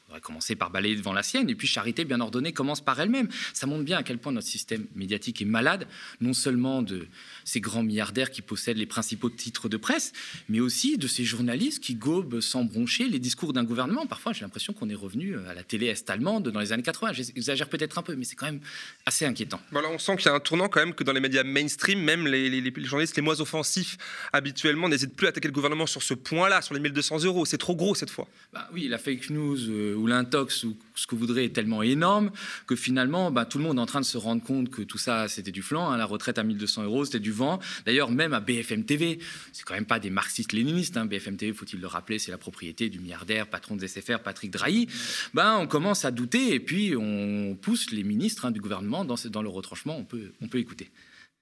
on 0.09 0.15
va 0.15 0.21
commencer 0.21 0.57
par 0.57 0.71
balayer 0.71 0.97
devant 0.97 1.13
la 1.13 1.23
sienne, 1.23 1.51
et 1.51 1.55
puis 1.55 1.69
charité 1.69 2.05
bien 2.05 2.21
ordonnée 2.21 2.53
commence 2.53 2.81
par 2.81 2.99
elle-même. 2.99 3.29
Ça 3.53 3.67
montre 3.67 3.85
bien 3.85 3.99
à 3.99 4.03
quel 4.03 4.19
point 4.19 4.33
notre 4.33 4.47
système 4.47 4.87
médiatique 4.95 5.43
est 5.43 5.47
malade, 5.47 5.87
non 6.21 6.33
seulement 6.33 6.83
de 6.83 7.07
ces 7.45 7.61
grands 7.61 7.83
milliardaires 7.83 8.31
qui 8.31 8.43
possèdent 8.43 8.79
les 8.79 8.87
principaux 8.87 9.31
titres 9.31 9.69
de 9.69 9.77
presse, 9.77 10.13
mais 10.49 10.61
aussi 10.61 10.97
de 10.97 11.07
ces 11.07 11.25
journalistes 11.25 11.83
qui 11.83 11.95
gobent 11.95 12.41
sans 12.41 12.65
broncher 12.65 13.09
les 13.09 13.19
discours 13.19 13.53
d'un 13.53 13.65
gouvernement. 13.65 14.07
Parfois, 14.07 14.33
j'ai 14.33 14.43
l'impression 14.43 14.73
qu'on 14.73 14.89
est 14.89 14.95
revenu 14.95 15.37
à 15.47 15.55
la 15.55 15.63
télé 15.63 15.87
est-allemande 15.87 16.49
dans 16.49 16.61
les 16.61 16.73
années 16.73 16.83
80. 16.83 17.13
J'exagère 17.13 17.69
peut-être 17.69 17.99
un 17.99 18.03
peu, 18.03 18.15
mais 18.15 18.25
c'est 18.25 18.37
quand 18.37 18.47
même 18.47 18.61
assez 19.05 19.27
inquiétant. 19.27 19.61
Voilà, 19.73 19.89
on 19.91 19.99
sent 19.99 20.17
qu'il 20.17 20.27
y 20.27 20.29
a 20.29 20.35
un 20.35 20.41
tournant 20.41 20.69
quand 20.69 20.81
même 20.81 20.95
que 20.95 21.05
dans 21.05 21.13
les 21.13 21.21
médias 21.21 21.45
mainstream, 21.45 22.01
même 22.01 22.27
les, 22.27 22.49
les, 22.49 22.61
les 22.61 22.85
journalistes 22.85 23.17
les 23.17 23.23
moins 23.23 23.41
offensifs 23.41 23.99
habituellement 24.33 24.89
n'hésitent 24.89 25.15
plus 25.15 25.27
à 25.27 25.31
attaquer 25.31 25.49
le 25.49 25.53
gouvernement 25.53 25.87
sur 25.87 26.03
ce 26.03 26.15
point-là, 26.15 26.63
sur 26.63 26.75
les 26.75 26.81
1200 26.81 27.25
euros. 27.25 27.45
C'est 27.45 27.59
trop 27.59 27.77
gros 27.77 27.95
cette 27.95 28.11
fois. 28.11 28.29
Bah 28.53 28.69
oui, 28.73 28.89
la 28.89 28.99
fake 28.99 29.31
news 29.31 29.59
euh, 29.69 29.95
ou 29.99 30.07
l'intox 30.07 30.65
ou 30.65 30.77
ce 30.95 31.07
que 31.07 31.15
vous 31.15 31.21
voudrez 31.21 31.45
est 31.45 31.55
tellement 31.55 31.83
énorme 31.83 32.31
que 32.67 32.77
finalement, 32.77 33.31
bah, 33.31 33.45
tout 33.45 33.59
le 33.59 33.65
monde 33.65 33.79
est 33.79 33.81
en 33.81 33.87
train 33.87 34.01
de 34.01 34.05
se 34.05 34.17
rendre 34.17 34.43
compte 34.43 34.71
que 34.71 34.83
tout 34.83 34.99
ça, 34.99 35.29
c'était 35.29 35.53
du 35.53 35.63
flanc. 35.63 35.91
Hein. 35.91 35.97
la 35.97 36.07
retraite 36.07 36.39
à 36.39 36.43
1200 36.43 36.85
euros, 36.85 37.05
c'était 37.05 37.21
du 37.21 37.33
vent. 37.33 37.59
D'ailleurs, 37.87 38.11
même 38.11 38.33
à 38.33 38.41
BFM 38.41 38.85
TV, 38.85 39.19
c'est 39.53 39.65
quand 39.65 39.75
même 39.75 39.87
pas 39.87 40.01
des 40.01 40.11
marxistes-léninistes. 40.11 40.97
Hein. 40.97 41.07
BFM 41.07 41.37
TV, 41.37 41.53
faut-il 41.53 41.81
le 41.81 41.87
rappeler, 41.87 42.19
c'est 42.19 42.31
la 42.31 42.39
propriété 42.39 42.89
du 42.89 42.99
milliardaire, 42.99 43.47
patron 43.47 43.77
des 43.77 43.89
SFR, 43.89 44.21
Patrick 44.21 44.51
Drahi. 44.51 44.89
Ben, 45.35 45.59
on 45.59 45.67
commence 45.67 46.05
à 46.05 46.11
douter 46.11 46.55
et 46.55 46.61
puis 46.61 46.95
on 46.97 47.57
pousse 47.61 47.91
les 47.91 48.05
ministres 48.05 48.47
hein, 48.47 48.51
du 48.51 48.61
gouvernement 48.61 49.05
dans, 49.05 49.17
dans 49.31 49.43
le 49.43 49.49
retranchement. 49.49 49.97
On 49.97 50.05
peut, 50.05 50.33
on 50.41 50.49
peut 50.49 50.59
écouter. 50.59 50.91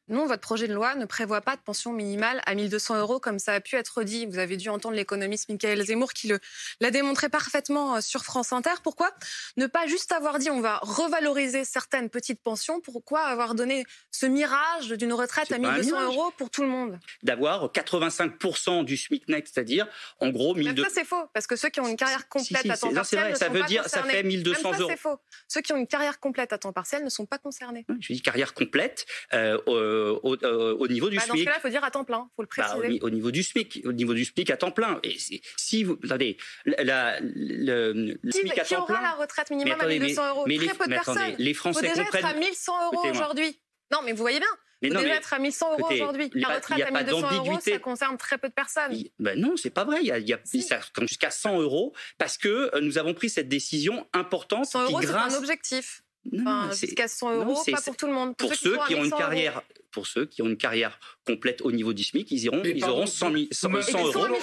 Non, 0.09 0.27
votre 0.27 0.41
projet 0.41 0.69
de 0.69 0.75
loi 0.75 0.95
ne 0.95 1.05
prévoit 1.05 1.41
pas 1.41 1.57
de 1.57 1.61
pension 1.61 1.93
minimale 1.93 2.41
à 2.47 2.55
1200 2.55 3.01
euros 3.01 3.19
comme 3.19 3.41
ça 3.41 3.55
a 3.55 3.61
pu 3.61 3.75
être 3.75 4.05
dit. 4.05 4.27
Vous 4.27 4.39
avez 4.39 4.57
dû 4.57 4.69
entendre 4.69 4.95
l'économiste 4.95 5.49
Michael 5.49 5.85
Zemmour 5.85 6.13
qui 6.13 6.33
l'a 6.81 6.91
démontré 6.93 7.29
parfaitement 7.29 7.97
euh, 7.97 8.01
sur 8.01 8.23
France 8.23 8.53
Inter. 8.53 8.71
Pourquoi 8.85 9.11
ne 9.57 9.67
pas 9.67 9.89
juste 9.89 10.13
avoir 10.13 10.39
dit 10.39 10.49
on 10.49 10.61
va 10.61 10.79
revaloriser 10.83 11.65
certaines 11.65 12.09
petites 12.09 12.41
pensions? 12.41 12.81
Pourquoi 12.81 13.23
avoir 13.23 13.57
donné 13.57 13.85
ce 14.13 14.27
mirage 14.27 14.89
d'une 14.91 15.13
retraite 15.13 15.51
à 15.51 15.59
1200 15.59 16.05
euros 16.05 16.33
pour 16.37 16.51
tout 16.51 16.63
le 16.63 16.69
monde? 16.69 17.01
D'avoir 17.25 17.67
85% 17.73 18.85
du 18.85 18.97
SMIC 18.97 19.29
net, 19.29 19.49
c'est-à-dire 19.53 19.89
en 20.21 20.31
gros 20.31 20.55
1200. 20.55 20.85
ça 20.85 20.91
c'est 20.95 21.05
faux 21.05 21.27
parce 21.35 21.49
que 21.49 21.57
ceux 21.57 21.69
qui 21.69 21.81
ont 21.81 21.89
une 21.89 21.97
carrière 21.97 22.29
complète 22.29 22.71
à 22.71 22.77
temps 22.77 22.93
partiel 22.93 23.31
ne 23.31 23.35
ça 23.35 23.47
sont 23.47 23.53
veut 23.53 23.61
pas 23.61 23.67
dire, 23.67 23.83
concernés. 23.83 24.11
Ça 24.11 24.17
fait 24.17 24.23
1200 24.23 24.71
Même 24.71 24.81
ça, 24.81 24.87
c'est 24.89 24.97
faux. 24.97 25.19
Ceux 25.49 25.61
qui 25.63 25.73
ont 25.73 25.77
une 25.77 25.89
carrière 25.89 26.21
complète 26.21 26.53
à 26.53 26.59
temps 26.59 26.73
partiel 26.73 27.03
ne 27.03 27.11
sont 27.11 27.27
pas 27.27 27.39
concernés. 27.39 27.85
je 27.99 28.13
dis 28.13 28.23
carrière 28.23 28.55
complète. 28.55 29.05
Euh, 29.33 29.59
euh, 29.67 29.96
au, 30.23 30.89
niveau 30.89 31.11
du 31.11 31.17
bah, 31.17 31.23
SMIC. 31.23 31.29
Dans 31.29 31.39
ce 31.39 31.45
cas-là, 31.45 31.57
il 31.59 31.63
faut 31.63 31.69
dire 31.69 31.85
à 31.85 31.91
temps 31.91 32.05
plein, 32.05 32.29
il 32.31 32.35
faut 32.37 32.43
le 32.43 32.49
bah, 32.57 32.65
préciser. 32.65 33.01
au, 33.03 33.11
niveau 33.11 33.31
du 33.31 33.43
SMIC, 33.43 33.83
au 33.85 33.93
niveau 33.93 34.15
du 34.15 34.25
SMIC 34.25 34.51
à 34.51 34.57
temps 34.57 34.71
plein. 34.71 35.01
Et 35.03 35.17
si 35.57 35.85
vous, 35.85 35.99
attendez, 36.05 36.37
la, 36.65 37.19
le, 37.21 38.19
SMIC 38.31 38.59
à 38.59 38.65
temps 38.65 38.85
plein. 38.85 38.87
Qui 38.87 38.93
aura 38.93 39.03
la 39.03 39.13
retraite 39.13 39.51
minimum 39.51 39.81
à 39.81 39.87
1200 39.87 40.29
euros 40.31 40.45
mais 40.47 40.57
Très 40.57 40.75
peu 40.75 40.85
de 40.85 40.91
personnes. 40.91 41.35
les 41.39 41.55
Français 41.55 41.89
faut 41.89 41.95
déjà 41.95 42.03
être 42.03 42.25
à 42.25 42.35
1100 42.35 42.93
euros 42.93 43.09
aujourd'hui. 43.09 43.61
Non, 43.93 43.99
mais 44.05 44.13
vous 44.13 44.19
voyez 44.19 44.39
bien. 44.41 44.49
Il 44.83 44.93
faut 44.93 45.01
déjà 45.01 45.15
être 45.15 45.33
à 45.33 45.39
1100 45.39 45.79
euros 45.79 45.89
aujourd'hui. 45.91 46.31
La 46.35 46.49
retraite 46.49 46.83
à 46.83 46.91
1200 46.91 47.35
euros, 47.35 47.59
ça 47.61 47.79
concerne 47.79 48.17
très 48.17 48.39
peu 48.39 48.49
de 48.49 48.55
personnes. 48.55 48.97
Ben 49.19 49.39
non, 49.39 49.57
c'est 49.57 49.71
pas 49.71 49.85
vrai. 49.85 49.99
Il 50.03 50.07
y 50.07 50.13
a, 50.13 50.19
il 50.19 50.29
y 50.29 50.33
a 50.33 50.41
ça 50.45 50.81
jusqu'à 51.03 51.31
100 51.31 51.61
euros 51.61 51.95
parce 52.19 52.37
que 52.37 52.75
euh, 52.75 52.81
nous 52.81 52.99
avons 52.99 53.15
pris 53.15 53.31
cette 53.31 53.49
décision 53.49 54.07
importante. 54.13 54.67
100 54.67 54.85
euros, 54.85 55.01
c'est 55.03 55.11
un 55.11 55.35
objectif. 55.35 56.03
Enfin, 56.41 56.71
jusqu'à 56.73 57.09
100 57.09 57.37
euros, 57.37 57.63
pas 57.71 57.81
pour 57.81 57.97
tout 57.97 58.07
le 58.07 58.13
monde. 58.13 58.37
Pour, 58.37 58.53
ceux, 58.55 58.77
qui, 58.87 58.95
ont 58.95 59.05
une 59.05 59.11
carrière, 59.11 59.63
pour 59.97 60.07
ceux 60.07 60.27
qui 60.27 60.43
ont 60.43 60.47
une 60.47 60.59
carrière 60.59 61.01
complète 61.27 61.63
au 61.63 61.73
niveau 61.73 61.95
du 61.95 62.05
SMIC, 62.05 62.31
ils 62.31 62.45
iront, 62.45 62.63
ils 62.63 62.85
auront 62.85 63.07
100, 63.07 63.33
100, 63.51 63.81
100 63.81 64.05
euros. 64.05 64.37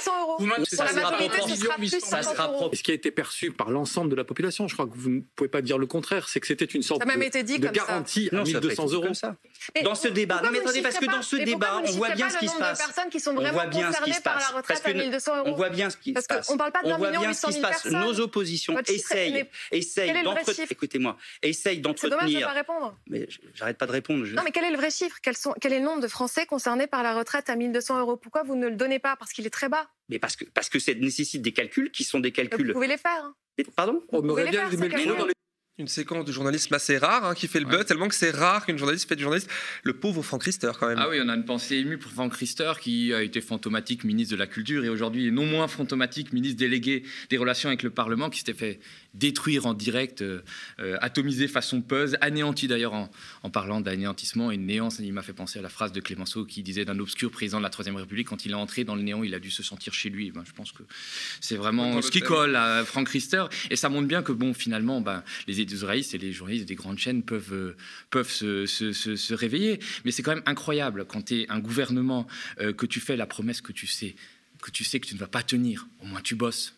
Ça 0.65 0.87
sera 2.23 2.51
propre. 2.51 2.75
Ce 2.75 2.81
qui 2.81 2.89
a 2.89 2.95
été 2.95 3.11
perçu 3.11 3.51
par 3.51 3.69
l'ensemble 3.69 4.09
de 4.09 4.15
la 4.15 4.23
population, 4.23 4.67
je 4.67 4.73
crois 4.73 4.87
que 4.87 4.95
vous 4.95 5.11
ne 5.11 5.21
pouvez 5.35 5.49
pas 5.49 5.61
dire 5.61 5.77
le 5.77 5.85
contraire, 5.85 6.27
c'est 6.27 6.39
que 6.39 6.47
c'était 6.47 6.65
une 6.65 6.81
sorte 6.81 7.03
de, 7.03 7.67
garantie 7.67 8.29
à 8.31 8.41
1200 8.43 8.93
euros. 8.93 9.11
Dans 9.83 9.93
ce 9.93 10.07
débat, 10.07 10.41
non 10.43 10.49
mais 10.51 10.59
attendez, 10.59 10.81
parce 10.81 10.97
que 10.97 11.05
dans 11.05 11.21
ce 11.21 11.35
débat, 11.35 11.83
on 11.85 11.91
voit 11.91 12.15
bien 12.15 12.31
ce 12.31 12.39
qui 12.39 12.47
se 12.47 12.57
passe. 12.57 12.81
On 13.27 13.51
voit 13.51 13.67
bien 13.67 13.91
ce 13.91 14.01
qui 14.01 14.13
se 14.13 14.21
passe. 14.21 14.53
On 15.45 15.51
voit 15.53 15.69
bien 15.69 15.89
ce 15.91 15.97
qui 15.97 16.15
se 16.15 16.27
passe. 16.27 16.49
On 16.49 16.57
parle 16.57 16.71
pas 16.71 16.81
On 16.83 16.97
voit 16.97 17.11
bien 17.11 17.31
ce 17.31 17.45
qui 17.45 17.53
se 17.53 17.61
passe. 17.61 17.85
Nos 17.85 18.19
oppositions 18.19 18.75
essayent, 18.87 19.45
essayent 19.71 20.23
d'entretenir. 20.23 20.67
Écoutez-moi, 20.71 21.15
essayent 21.43 21.79
d'entretenir. 21.79 22.19
C'est 22.19 22.25
dommage 22.25 22.41
de 22.41 22.45
pas 22.47 22.53
répondre. 22.53 22.97
Mais 23.07 23.27
j'arrête 23.53 23.77
pas 23.77 23.85
de 23.85 23.91
répondre. 23.91 24.25
Non, 24.25 24.41
mais 24.43 24.51
quel 24.51 24.63
est 24.63 24.71
le 24.71 24.77
vrai 24.77 24.89
chiffre 24.89 25.19
Quel 25.61 25.73
est 25.73 25.79
le 25.79 25.85
nombre 25.85 26.01
de 26.01 26.07
Français 26.07 26.45
concernés 26.45 26.87
par 26.87 27.03
la 27.03 27.13
retraite 27.13 27.49
à 27.49 27.55
1200 27.55 27.99
euros? 27.99 28.17
Pourquoi 28.17 28.43
vous 28.43 28.55
ne 28.55 28.67
le 28.67 28.75
donnez 28.75 28.99
pas? 28.99 29.15
Parce 29.15 29.31
qu'il 29.33 29.45
est 29.45 29.51
très 29.51 29.69
bas. 29.69 29.87
Mais 30.09 30.19
parce 30.19 30.35
que 30.35 30.45
parce 30.45 30.69
que 30.69 30.79
ça 30.79 30.93
nécessite 30.93 31.41
des 31.41 31.53
calculs 31.53 31.91
qui 31.91 32.03
sont 32.03 32.19
des 32.19 32.31
calculs. 32.31 32.67
Vous 32.67 32.73
pouvez 32.73 32.87
les 32.87 32.97
faire. 32.97 33.23
Hein. 33.23 33.35
Pardon? 33.75 34.01
On 34.09 34.27
aurait 34.29 34.49
bien 34.49 34.69
dans 34.69 35.25
les 35.25 35.33
une 35.79 35.87
séquence 35.87 36.23
de 36.25 36.31
journalisme 36.31 36.71
assez 36.75 36.99
rare 36.99 37.25
hein, 37.25 37.33
qui 37.33 37.47
fait 37.47 37.59
le 37.59 37.65
buzz, 37.65 37.85
tellement 37.85 38.07
que 38.07 38.13
c'est 38.13 38.29
rare 38.29 38.65
qu'une 38.65 38.77
journaliste 38.77 39.09
fait 39.09 39.15
du 39.15 39.23
journaliste. 39.23 39.49
Le 39.81 39.93
pauvre 39.93 40.21
Franck 40.21 40.43
Rister, 40.43 40.71
quand 40.79 40.87
même. 40.87 40.99
Ah 40.99 41.09
oui, 41.09 41.19
on 41.23 41.29
a 41.29 41.35
une 41.35 41.45
pensée 41.45 41.77
émue 41.77 41.97
pour 41.97 42.11
Franck 42.11 42.35
Rister, 42.35 42.73
qui 42.79 43.11
a 43.11 43.23
été 43.23 43.41
fantomatique 43.41 44.03
ministre 44.03 44.35
de 44.35 44.39
la 44.39 44.45
Culture 44.45 44.85
et 44.85 44.89
aujourd'hui 44.89 45.27
est 45.27 45.31
non 45.31 45.47
moins 45.47 45.67
fantomatique 45.67 46.31
ministre 46.31 46.59
délégué 46.59 47.03
des 47.31 47.37
relations 47.37 47.69
avec 47.69 47.81
le 47.81 47.89
Parlement, 47.89 48.29
qui 48.29 48.39
s'était 48.39 48.53
fait 48.53 48.79
détruire 49.13 49.65
en 49.65 49.73
direct, 49.73 50.21
euh, 50.21 50.41
euh, 50.79 50.97
atomiser 51.01 51.47
façon 51.47 51.81
puzzle, 51.81 52.17
anéanti 52.21 52.67
d'ailleurs 52.67 52.93
en, 52.93 53.09
parlant 53.49 53.81
d'anéantissement 53.81 54.51
et 54.51 54.57
de 54.57 54.63
néant. 54.63 54.89
Il 54.99 55.13
m'a 55.13 55.21
fait 55.21 55.33
penser 55.33 55.59
à 55.59 55.61
la 55.61 55.69
phrase 55.69 55.91
de 55.91 55.99
Clémenceau 55.99 56.45
qui 56.45 56.63
disait 56.63 56.85
d'un 56.85 56.97
obscur 56.99 57.29
président 57.29 57.59
de 57.59 57.63
la 57.63 57.69
Troisième 57.69 57.95
République, 57.95 58.27
quand 58.27 58.45
il 58.45 58.51
est 58.51 58.55
entré 58.55 58.83
dans 58.83 58.95
le 58.95 59.03
néant, 59.03 59.23
il 59.23 59.35
a 59.35 59.39
dû 59.39 59.51
se 59.51 59.61
sentir 59.61 59.93
chez 59.93 60.09
lui. 60.09 60.31
Ben, 60.31 60.43
je 60.45 60.53
pense 60.53 60.71
que 60.71 60.83
c'est 61.39 61.55
vraiment 61.55 62.01
ce 62.01 62.09
qui 62.09 62.21
colle 62.21 62.55
à 62.55 62.83
Franck 62.83 63.09
Rister. 63.09 63.45
Et 63.69 63.75
ça 63.75 63.89
montre 63.89 64.07
bien 64.07 64.23
que, 64.23 64.31
bon, 64.31 64.53
finalement, 64.53 65.01
ben, 65.01 65.23
les 65.47 65.61
éditorialistes 65.61 66.15
et 66.15 66.17
les 66.17 66.31
journalistes 66.31 66.67
des 66.67 66.75
grandes 66.75 66.97
chaînes 66.97 67.21
peuvent, 67.21 67.53
euh, 67.53 67.75
peuvent 68.09 68.31
se, 68.31 68.65
se, 68.65 69.33
réveiller. 69.33 69.79
Mais 70.05 70.11
c'est 70.11 70.23
quand 70.23 70.33
même 70.33 70.43
incroyable 70.45 71.05
quand 71.05 71.25
tu 71.25 71.41
es 71.41 71.49
un 71.49 71.59
gouvernement, 71.59 72.27
que 72.57 72.85
tu 72.85 72.99
fais 72.99 73.15
la 73.15 73.25
promesse 73.25 73.61
que 73.61 73.71
tu 73.71 73.87
sais 73.87 74.15
que 74.63 74.71
tu 74.71 74.83
sais 74.83 74.99
que 74.99 75.05
tu 75.05 75.13
ne 75.13 75.19
vas 75.19 75.27
pas 75.27 75.43
tenir, 75.43 75.87
au 76.01 76.05
moins 76.05 76.21
tu 76.21 76.35
bosses, 76.35 76.75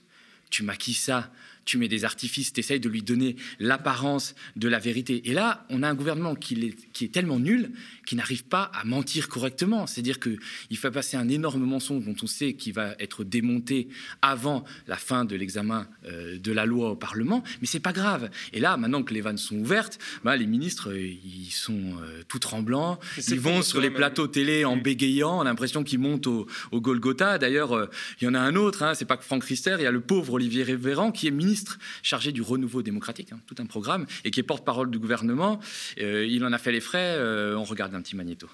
tu 0.50 0.64
maquilles 0.64 0.94
ça, 0.94 1.32
tu 1.66 1.78
mets 1.78 1.88
des 1.88 2.06
artifices, 2.06 2.54
tu 2.54 2.60
essayes 2.60 2.80
de 2.80 2.90
lui 2.90 3.02
donner 3.02 3.36
l'apparence 3.60 4.36
de 4.56 4.68
la 4.68 4.80
vérité. 4.80 5.30
Et 5.30 5.34
là, 5.34 5.66
on 5.70 5.84
a 5.84 5.90
un 5.90 5.96
gouvernement 5.96 6.36
qui 6.36 6.54
est, 6.54 6.92
qui 6.92 7.06
est 7.06 7.10
tellement 7.10 7.40
nul 7.40 7.72
qu'il 8.06 8.18
n'arrive 8.18 8.46
pas 8.46 8.72
à 8.74 8.86
mentir 8.86 9.28
correctement. 9.28 9.88
C'est-à-dire 9.88 10.20
qu'il 10.20 10.78
fait 10.78 10.92
passer 10.92 11.18
un 11.18 11.28
énorme 11.28 11.66
mensonge 11.66 12.06
dont 12.06 12.16
on 12.22 12.28
sait 12.28 12.54
qu'il 12.54 12.74
va 12.74 12.96
être 13.00 13.24
démonté 13.24 13.88
avant 14.22 14.64
la 14.88 14.98
fin 14.98 15.26
de 15.26 15.36
l'examen 15.36 15.88
euh, 16.06 16.38
de 16.38 16.52
la 16.52 16.66
loi 16.66 16.92
au 16.92 16.96
Parlement, 16.96 17.44
mais 17.62 17.68
c'est 17.68 17.80
pas 17.80 17.94
grave. 17.94 18.30
Et 18.54 18.60
là, 18.60 18.78
maintenant 18.78 19.04
que 19.04 19.14
les 19.14 19.22
vannes 19.22 19.38
sont 19.38 19.58
ouvertes, 19.58 19.98
bah, 20.24 20.36
les 20.36 20.46
ministres, 20.46 20.92
euh, 20.92 21.00
ils 21.00 21.52
sont 21.52 21.98
euh, 22.02 22.22
tout 22.28 22.40
tremblants, 22.40 23.00
ils 23.18 23.40
vont 23.40 23.62
sur 23.62 23.82
les 23.82 23.90
plateaux 23.90 24.28
télé 24.28 24.66
en 24.66 24.78
bégayant, 24.78 25.40
on 25.40 25.42
a 25.42 25.46
l'impression 25.46 25.84
qu'ils 25.84 26.00
montent 26.00 26.28
au, 26.28 26.48
Golgotha. 26.74 27.38
D'ailleurs, 27.38 27.90
il 28.22 28.26
y 28.26 28.28
en 28.28 28.34
a 28.34 28.40
un 28.40 28.56
autre, 28.56 28.84
hein, 28.84 28.94
c'est 28.94 29.06
pas 29.06 29.18
que 29.18 29.24
Franck 29.24 29.46
Rister, 29.46 29.76
il 29.80 29.84
y 29.84 29.88
a 29.88 29.92
le 29.92 30.02
pauvre 30.02 30.34
Olivier 30.34 30.64
Véran 30.64 31.12
qui 31.12 31.28
est 31.28 31.32
ministre 31.32 31.55
chargé 32.04 32.32
du 32.32 32.42
renouveau 32.42 32.82
démocratique, 32.82 33.32
hein, 33.32 33.40
tout 33.48 33.56
un 33.60 33.66
programme, 33.66 34.06
et 34.24 34.32
qui 34.32 34.40
est 34.40 34.44
porte-parole 34.44 34.90
du 34.92 35.00
gouvernement. 35.00 35.60
Euh, 36.00 36.26
il 36.26 36.44
en 36.44 36.54
a 36.54 36.58
fait 36.58 36.72
les 36.72 36.82
frais. 36.82 37.16
Euh, 37.18 37.56
on 37.56 37.64
regarde 37.64 37.94
un 37.96 38.02
petit 38.02 38.16
magnéto. 38.16 38.48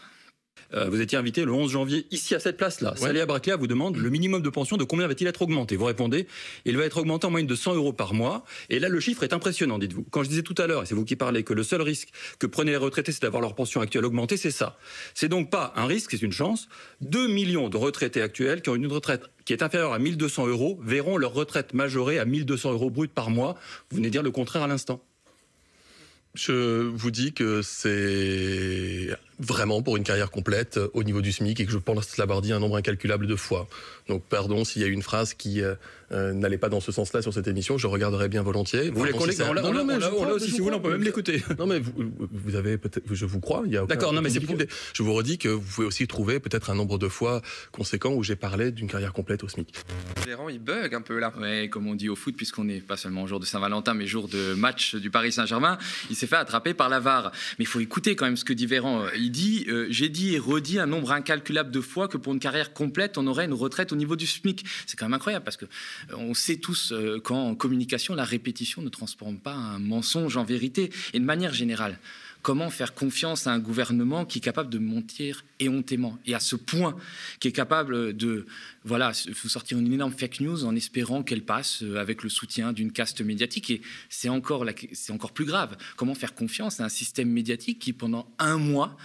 Euh, 0.73 0.89
vous 0.89 1.01
étiez 1.01 1.17
invité 1.17 1.45
le 1.45 1.51
11 1.51 1.71
janvier 1.71 2.07
ici 2.11 2.35
à 2.35 2.39
cette 2.39 2.57
place-là. 2.57 2.93
Ouais. 3.01 3.25
Braclia 3.25 3.55
vous 3.55 3.67
demande 3.67 3.97
le 3.97 4.09
minimum 4.09 4.41
de 4.41 4.49
pension 4.49 4.77
de 4.77 4.83
combien 4.83 5.07
va-t-il 5.07 5.27
être 5.27 5.41
augmenté 5.41 5.75
Vous 5.75 5.85
répondez, 5.85 6.27
il 6.65 6.77
va 6.77 6.85
être 6.85 6.97
augmenté 6.97 7.27
en 7.27 7.31
moyenne 7.31 7.47
de 7.47 7.55
100 7.55 7.75
euros 7.75 7.93
par 7.93 8.13
mois. 8.13 8.43
Et 8.69 8.79
là, 8.79 8.89
le 8.89 8.99
chiffre 8.99 9.23
est 9.23 9.33
impressionnant, 9.33 9.77
dites-vous. 9.79 10.05
Quand 10.09 10.23
je 10.23 10.29
disais 10.29 10.41
tout 10.43 10.55
à 10.57 10.67
l'heure, 10.67 10.83
et 10.83 10.85
c'est 10.85 10.95
vous 10.95 11.05
qui 11.05 11.15
parlez, 11.15 11.43
que 11.43 11.53
le 11.53 11.63
seul 11.63 11.81
risque 11.81 12.09
que 12.39 12.47
prenaient 12.47 12.71
les 12.71 12.77
retraités, 12.77 13.11
c'est 13.11 13.21
d'avoir 13.21 13.41
leur 13.41 13.55
pension 13.55 13.81
actuelle 13.81 14.05
augmentée, 14.05 14.37
c'est 14.37 14.51
ça. 14.51 14.77
C'est 15.13 15.29
donc 15.29 15.49
pas 15.49 15.73
un 15.75 15.85
risque, 15.85 16.11
c'est 16.11 16.21
une 16.21 16.31
chance. 16.31 16.67
2 17.01 17.27
millions 17.27 17.69
de 17.69 17.77
retraités 17.77 18.21
actuels 18.21 18.61
qui 18.61 18.69
ont 18.69 18.75
une 18.75 18.87
retraite 18.87 19.23
qui 19.45 19.53
est 19.53 19.63
inférieure 19.63 19.93
à 19.93 19.99
1200 19.99 20.47
euros 20.47 20.79
verront 20.83 21.17
leur 21.17 21.33
retraite 21.33 21.73
majorée 21.73 22.19
à 22.19 22.25
1200 22.25 22.73
euros 22.73 22.89
brut 22.89 23.11
par 23.11 23.29
mois. 23.29 23.55
Vous 23.89 23.97
venez 23.97 24.09
dire 24.09 24.23
le 24.23 24.31
contraire 24.31 24.63
à 24.63 24.67
l'instant. 24.67 25.03
Je 26.33 26.87
vous 26.87 27.11
dis 27.11 27.33
que 27.33 27.61
c'est 27.61 29.09
vraiment 29.39 29.81
pour 29.81 29.97
une 29.97 30.03
carrière 30.03 30.31
complète 30.31 30.77
euh, 30.77 30.87
au 30.93 31.03
niveau 31.03 31.21
du 31.21 31.33
SMIC 31.33 31.59
et 31.59 31.65
que 31.65 31.71
je 31.71 31.77
pense 31.77 32.17
l'avoir 32.17 32.41
dit 32.41 32.53
un 32.53 32.59
nombre 32.59 32.77
incalculable 32.77 33.27
de 33.27 33.35
fois. 33.35 33.67
Donc 34.07 34.23
pardon 34.23 34.63
s'il 34.63 34.81
y 34.81 34.85
a 34.85 34.87
une 34.87 35.01
phrase 35.01 35.33
qui 35.33 35.61
euh, 36.11 36.21
euh, 36.21 36.33
n'allait 36.33 36.57
pas 36.57 36.69
dans 36.69 36.79
ce 36.79 36.91
sens-là 36.91 37.21
sur 37.21 37.33
cette 37.33 37.47
émission, 37.47 37.77
je 37.77 37.87
regarderai 37.87 38.29
bien 38.29 38.43
volontiers. 38.43 38.89
Vous 38.89 38.99
voulez 38.99 39.11
qu'on 39.11 39.25
l'écoute 39.25 39.45
Non, 39.55 39.73
non, 39.73 39.85
mais 39.85 39.99
si 40.39 40.57
vous 40.57 40.63
voulez, 40.63 40.75
on 40.75 40.79
peut 40.79 40.91
même 40.91 41.03
l'écouter. 41.03 41.43
Non, 41.57 41.67
mais 41.67 41.79
vous, 41.79 42.55
avez 42.55 42.77
peut-être, 42.77 43.05
je 43.11 43.25
vous 43.25 43.39
crois. 43.39 43.63
D'accord, 43.87 44.13
non, 44.13 44.21
mais 44.21 44.29
c'est 44.29 44.41
Je 44.93 45.03
vous 45.03 45.13
redis 45.13 45.37
que 45.37 45.49
vous 45.49 45.61
pouvez 45.61 45.87
aussi 45.87 46.07
trouver 46.07 46.39
peut-être 46.39 46.69
un 46.69 46.75
nombre 46.75 46.97
de 46.97 47.07
fois 47.07 47.41
conséquent 47.71 48.13
où 48.13 48.23
j'ai 48.23 48.35
parlé 48.35 48.71
d'une 48.71 48.87
carrière 48.87 49.13
complète 49.13 49.43
au 49.43 49.47
SMIC. 49.47 49.73
Véran, 50.25 50.49
il 50.49 50.59
bug 50.59 50.93
un 50.93 51.01
peu 51.01 51.19
là. 51.19 51.33
Ouais, 51.39 51.69
comme 51.69 51.87
on 51.87 51.95
dit 51.95 52.09
au 52.09 52.15
foot, 52.15 52.35
puisqu'on 52.35 52.63
n'est 52.63 52.81
pas 52.81 52.97
seulement 52.97 53.27
jour 53.27 53.39
de 53.39 53.45
Saint-Valentin, 53.45 53.93
mais 53.93 54.07
jour 54.07 54.27
de 54.27 54.53
match 54.53 54.95
du 54.95 55.09
Paris 55.09 55.31
Saint-Germain, 55.31 55.77
il 56.09 56.15
s'est 56.15 56.27
fait 56.27 56.35
attraper 56.35 56.73
par 56.73 56.89
la 56.89 56.99
VAR. 56.99 57.31
Mais 57.59 57.65
il 57.65 57.67
faut 57.67 57.79
écouter 57.79 58.15
quand 58.15 58.25
même 58.25 58.37
ce 58.37 58.45
que 58.45 58.53
dit 58.53 58.65
Véran. 58.65 59.05
Il 59.15 59.31
dit, 59.31 59.67
j'ai 59.89 60.09
dit 60.09 60.35
et 60.35 60.39
redit 60.39 60.79
un 60.79 60.87
nombre 60.87 61.11
incalculable 61.11 61.71
de 61.71 61.81
fois 61.81 62.07
que 62.07 62.17
pour 62.17 62.33
une 62.33 62.39
carrière 62.39 62.73
complète, 62.73 63.17
on 63.17 63.27
aurait 63.27 63.45
une 63.45 63.53
retraite 63.53 63.91
au 63.91 63.95
niveau 63.95 64.15
du 64.15 64.27
SMIC. 64.27 64.65
C'est 64.85 64.97
quand 64.97 65.05
même 65.05 65.13
incroyable 65.13 65.43
parce 65.43 65.57
que 65.57 65.65
euh, 65.65 66.00
on 66.15 66.33
sait 66.33 66.57
tous 66.57 66.91
euh, 66.91 67.19
qu'en 67.19 67.55
communication, 67.55 68.15
la 68.15 68.25
répétition 68.25 68.81
ne 68.81 68.89
transforme 68.89 69.37
pas 69.37 69.53
un 69.53 69.79
mensonge 69.79 70.37
en 70.37 70.43
vérité. 70.43 70.91
Et 71.13 71.19
de 71.19 71.25
manière 71.25 71.53
générale, 71.53 71.99
comment 72.41 72.69
faire 72.69 72.93
confiance 72.93 73.47
à 73.47 73.53
un 73.53 73.59
gouvernement 73.59 74.25
qui 74.25 74.39
est 74.39 74.41
capable 74.41 74.69
de 74.69 74.79
mentir 74.79 75.45
éhontément 75.59 76.17
et 76.25 76.33
à 76.33 76.39
ce 76.39 76.55
point 76.55 76.95
qui 77.39 77.47
est 77.47 77.51
capable 77.51 78.15
de 78.15 78.45
voilà 78.83 79.13
sortir 79.13 79.77
une 79.77 79.91
énorme 79.93 80.13
fake 80.13 80.39
news 80.39 80.65
en 80.65 80.75
espérant 80.75 81.23
qu'elle 81.23 81.43
passe 81.43 81.83
euh, 81.83 81.97
avec 81.97 82.23
le 82.23 82.29
soutien 82.29 82.73
d'une 82.73 82.91
caste 82.91 83.21
médiatique? 83.21 83.69
Et 83.69 83.81
c'est 84.09 84.29
encore 84.29 84.65
c'est 84.93 85.13
encore 85.13 85.31
plus 85.31 85.45
grave 85.45 85.77
comment 85.95 86.15
faire 86.15 86.35
confiance 86.35 86.79
à 86.79 86.85
un 86.85 86.89
système 86.89 87.29
médiatique 87.29 87.79
qui 87.79 87.93
pendant 87.93 88.27
un 88.39 88.57
mois 88.57 88.97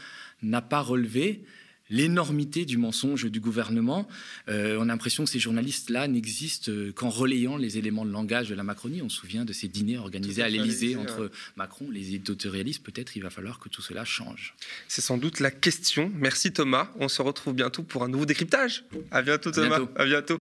n'a 0.42 0.62
pas 0.62 0.80
relevé 0.80 1.44
l'énormité 1.90 2.64
du 2.64 2.78
mensonge 2.78 3.30
du 3.30 3.40
gouvernement. 3.40 4.08
Euh, 4.48 4.76
on 4.78 4.82
a 4.82 4.86
l'impression 4.86 5.24
que 5.24 5.30
ces 5.30 5.38
journalistes-là 5.38 6.08
n'existent 6.08 6.72
qu'en 6.94 7.10
relayant 7.10 7.56
les 7.56 7.78
éléments 7.78 8.04
de 8.04 8.10
langage 8.10 8.48
de 8.48 8.54
la 8.54 8.62
Macronie. 8.62 9.02
On 9.02 9.08
se 9.08 9.18
souvient 9.18 9.44
de 9.44 9.52
ces 9.52 9.68
dîners 9.68 9.98
organisés 9.98 10.42
à 10.42 10.48
l'Élysée 10.48 10.96
entre 10.96 11.30
Macron, 11.56 11.90
les 11.90 12.14
éditorialistes. 12.14 12.82
Peut-être 12.82 13.16
il 13.16 13.22
va 13.22 13.30
falloir 13.30 13.58
que 13.58 13.68
tout 13.68 13.82
cela 13.82 14.04
change. 14.04 14.54
C'est 14.88 15.02
sans 15.02 15.18
doute 15.18 15.40
la 15.40 15.50
question. 15.50 16.10
Merci 16.14 16.52
Thomas. 16.52 16.90
On 16.98 17.08
se 17.08 17.22
retrouve 17.22 17.54
bientôt 17.54 17.82
pour 17.82 18.04
un 18.04 18.08
nouveau 18.08 18.26
décryptage. 18.26 18.84
À 19.10 19.22
bientôt 19.22 19.50
Thomas. 19.50 19.80
À 19.96 20.04
bientôt. 20.04 20.38